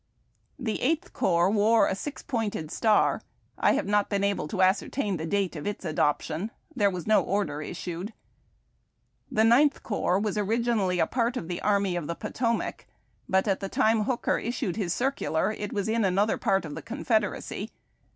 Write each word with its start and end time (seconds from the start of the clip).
The 0.57 0.81
Eighth 0.81 1.13
Corps 1.13 1.51
wore 1.51 1.85
a 1.87 1.93
six 1.93 2.23
pointed 2.23 2.71
star. 2.71 3.21
I 3.59 3.73
have 3.73 3.85
not 3.85 4.09
been 4.09 4.23
able 4.23 4.47
to 4.47 4.63
ascertain 4.63 5.17
the 5.17 5.27
date 5.27 5.55
of 5.55 5.67
its 5.67 5.85
adoption. 5.85 6.49
There 6.75 6.89
was 6.89 7.05
no 7.05 7.21
order 7.21 7.61
issued. 7.61 8.11
The 9.31 9.43
Ninth 9.43 9.83
Cor2:)S 9.83 10.23
was 10.23 10.37
originally 10.39 10.97
a 10.97 11.05
part 11.05 11.37
of 11.37 11.47
the 11.47 11.61
Army 11.61 11.95
of 11.95 12.07
the 12.07 12.15
Potomac, 12.15 12.87
but 13.29 13.47
at 13.47 13.59
the 13.59 13.69
time 13.69 14.05
Hooker 14.05 14.39
issued 14.39 14.73
liis 14.77 14.89
circular 14.89 15.51
it 15.51 15.71
was 15.71 15.87
in 15.87 16.03
another 16.03 16.39
part 16.39 16.65
of 16.65 16.73
the 16.73 16.81
Confederacy. 16.81 17.69